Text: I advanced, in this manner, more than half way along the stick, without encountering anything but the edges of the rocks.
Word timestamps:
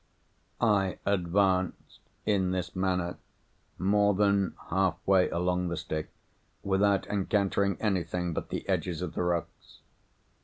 I 0.59 0.97
advanced, 1.05 1.99
in 2.25 2.49
this 2.49 2.75
manner, 2.75 3.17
more 3.77 4.15
than 4.15 4.55
half 4.71 4.95
way 5.05 5.29
along 5.29 5.67
the 5.67 5.77
stick, 5.77 6.09
without 6.63 7.05
encountering 7.05 7.77
anything 7.79 8.33
but 8.33 8.49
the 8.49 8.67
edges 8.67 9.03
of 9.03 9.13
the 9.13 9.21
rocks. 9.21 9.81